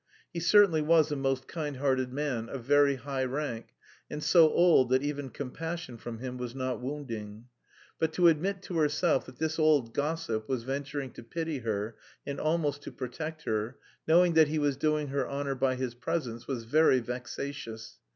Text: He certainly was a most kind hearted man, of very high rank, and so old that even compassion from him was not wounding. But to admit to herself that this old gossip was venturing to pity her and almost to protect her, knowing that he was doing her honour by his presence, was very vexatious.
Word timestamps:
He 0.33 0.39
certainly 0.39 0.81
was 0.81 1.11
a 1.11 1.15
most 1.15 1.47
kind 1.47 1.77
hearted 1.77 2.11
man, 2.11 2.49
of 2.49 2.63
very 2.63 2.95
high 2.95 3.23
rank, 3.23 3.67
and 4.09 4.23
so 4.23 4.49
old 4.51 4.89
that 4.89 5.03
even 5.03 5.29
compassion 5.29 5.95
from 5.97 6.17
him 6.17 6.39
was 6.39 6.55
not 6.55 6.81
wounding. 6.81 7.45
But 7.99 8.11
to 8.13 8.27
admit 8.27 8.63
to 8.63 8.79
herself 8.79 9.27
that 9.27 9.37
this 9.37 9.59
old 9.59 9.93
gossip 9.93 10.49
was 10.49 10.63
venturing 10.63 11.11
to 11.11 11.23
pity 11.23 11.59
her 11.59 11.97
and 12.25 12.39
almost 12.39 12.81
to 12.81 12.91
protect 12.91 13.43
her, 13.43 13.77
knowing 14.07 14.33
that 14.33 14.47
he 14.47 14.57
was 14.57 14.75
doing 14.75 15.09
her 15.09 15.29
honour 15.29 15.53
by 15.53 15.75
his 15.75 15.93
presence, 15.93 16.47
was 16.47 16.63
very 16.63 16.97
vexatious. 16.97 17.99